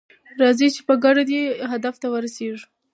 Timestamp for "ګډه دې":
1.03-1.41